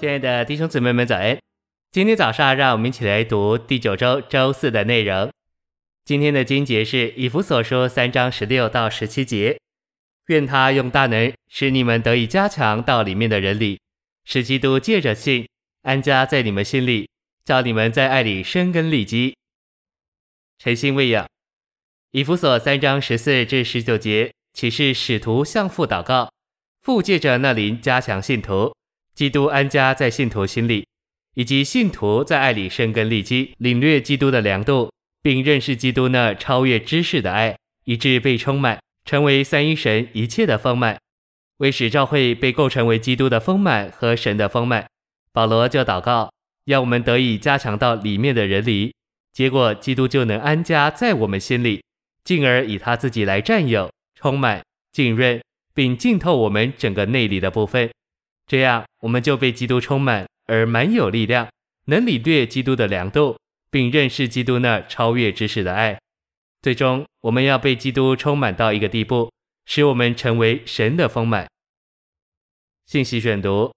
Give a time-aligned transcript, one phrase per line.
[0.00, 1.38] 亲爱的弟兄姊妹们，早安！
[1.92, 5.30] 今天早上，让我们一起来读第九周周四的内容。
[6.06, 9.58] 今天的经节是以弗所书三章十六到十七节。
[10.28, 13.78] 愿他用大能使你们得以加强到里面的人里，
[14.24, 15.46] 使基督借着信
[15.82, 17.06] 安家在你们心里，
[17.44, 19.36] 叫你们在爱里生根立基。
[20.58, 21.28] 诚心喂养。
[22.12, 26.32] 以弗所三章十四至十九节，启示使徒向父祷告，
[26.80, 28.74] 父借着那灵加强信徒。
[29.14, 30.86] 基督安家在信徒心里，
[31.34, 34.90] 以及信徒在爱里生根立基，领略基督的良度，
[35.22, 40.98] 并认识基督那超越知识的爱，以致被充满，成为三一神一切的丰满，
[41.58, 44.86] 为使教会被构成为基督的丰满和神的丰满。
[45.32, 46.32] 保罗就祷告，
[46.64, 48.94] 要我们得以加强到里面的人里，
[49.32, 51.82] 结果基督就能安家在我们心里，
[52.24, 55.40] 进而以他自己来占有、充满、浸润，
[55.74, 57.90] 并浸透我们整个内里的部分。
[58.50, 61.48] 这样，我们就被基督充满，而满有力量，
[61.86, 63.38] 能领略基督的良度，
[63.70, 65.96] 并认识基督那超越知识的爱。
[66.60, 69.32] 最终，我们要被基督充满到一个地步，
[69.66, 71.48] 使我们成为神的丰满。
[72.86, 73.72] 信息选读：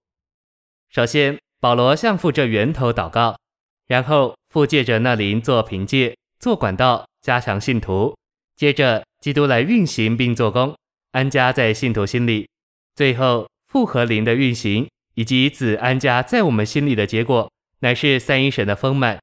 [0.90, 3.38] 首先，保罗向父这源头祷告，
[3.86, 8.16] 然后父借着那灵做凭借、做管道，加强信徒；
[8.56, 10.76] 接着，基督来运行并做工，
[11.12, 12.48] 安家在信徒心里；
[12.96, 19.20] 最后，父和灵的运行，以及子安家在我们心里的结果，乃是三一神的丰满。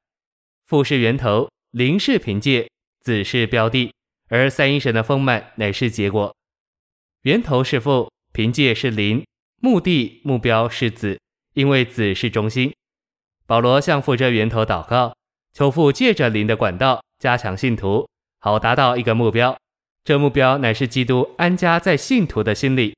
[0.67, 3.93] 父是源头，灵是凭借，子是标的，
[4.27, 6.35] 而三一神的丰满乃是结果。
[7.21, 9.25] 源头是父，凭借是灵，
[9.61, 11.17] 目的目标是子，
[11.53, 12.73] 因为子是中心。
[13.45, 15.15] 保罗向父这源头祷告，
[15.53, 18.05] 求父借着灵的管道加强信徒，
[18.41, 19.57] 好达到一个目标。
[20.03, 22.93] 这目标乃是基督安家在信徒的心里。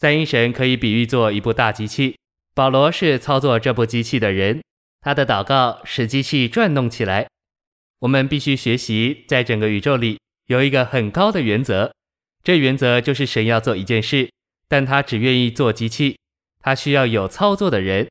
[0.00, 2.16] 三一神可以比喻作一部大机器，
[2.54, 4.62] 保罗是操作这部机器的人，
[5.00, 7.26] 他的祷告使机器转动起来。
[7.98, 11.92] 我们必须学习，在整个宇宙里有一个很高的原则，
[12.44, 14.30] 这原则就是神要做一件事，
[14.68, 16.16] 但他只愿意做机器，
[16.60, 18.08] 他需要有操作的人。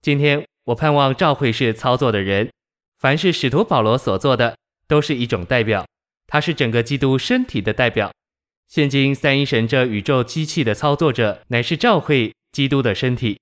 [0.00, 2.48] 今天我盼望教会是操作的人，
[3.00, 4.56] 凡是使徒保罗所做的，
[4.86, 5.84] 都是一种代表，
[6.28, 8.12] 他是整个基督身体的代表。
[8.68, 13.40] 现今三一神这宇宙机器的操作者乃是教会基督的身体，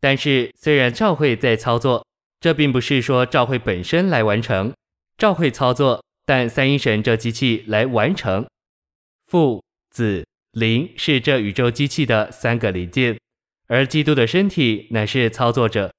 [0.00, 2.06] 但是虽然教会在操作，
[2.38, 4.72] 这并不是说教会本身来完成，
[5.18, 8.46] 教会操作，但三一神这机器来完成。
[9.26, 13.18] 父、子、灵是这宇宙机器的三个零件，
[13.66, 15.92] 而基督的身体乃是操作者。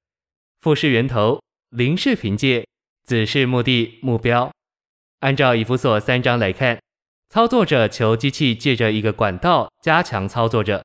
[0.62, 1.42] 父是源头，
[1.72, 2.66] 灵是凭借，
[3.04, 4.50] 子是目的目标。
[5.20, 6.80] 按照以弗所三章来看。
[7.30, 10.84] 操作者求机器借着一个管道加强操作者，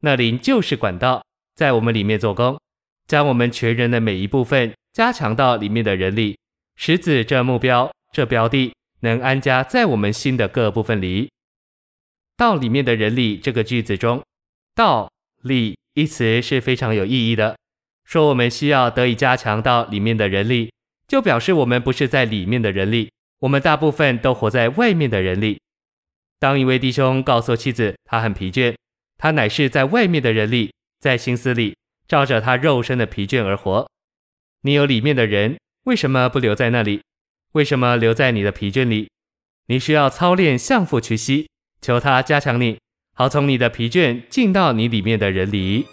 [0.00, 1.24] 那灵就是管道，
[1.54, 2.58] 在我们里面做工，
[3.06, 6.36] 将我们全人的每一部分加强到里面的人里，
[6.74, 11.30] 使子这目标这标的能安家在我们心的各部分里。
[12.36, 14.20] 到里面的人里这个句子中，
[14.74, 15.08] 到
[15.42, 17.56] 里一词是非常有意义的，
[18.04, 20.72] 说我们需要得以加强到里面的人里，
[21.06, 25.60] 就表示我们不是在里面的人里，我们大部分都活在外面的人里。
[26.38, 28.74] 当一位弟兄告诉妻子他很疲倦，
[29.16, 31.76] 他乃是在外面的人里，在心思里
[32.06, 33.88] 照着他肉身的疲倦而活。
[34.62, 37.00] 你有里面的人，为什么不留在那里？
[37.52, 39.08] 为什么留在你的疲倦里？
[39.68, 41.48] 你需要操练向父屈膝，
[41.80, 42.78] 求他加强你，
[43.14, 45.86] 好从你的疲倦进到你里面的人里。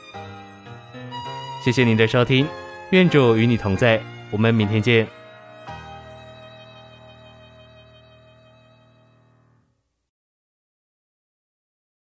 [1.64, 2.46] 谢谢您的收听，
[2.92, 5.23] 愿主与你同在，我们明天见。